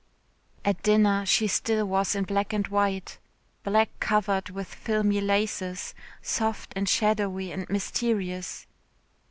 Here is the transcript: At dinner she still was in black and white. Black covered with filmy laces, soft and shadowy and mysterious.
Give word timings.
At 0.65 0.81
dinner 0.81 1.27
she 1.27 1.45
still 1.45 1.85
was 1.85 2.15
in 2.15 2.23
black 2.23 2.53
and 2.53 2.67
white. 2.69 3.19
Black 3.63 3.91
covered 3.99 4.49
with 4.49 4.67
filmy 4.73 5.21
laces, 5.21 5.93
soft 6.23 6.73
and 6.75 6.89
shadowy 6.89 7.51
and 7.51 7.69
mysterious. 7.69 8.65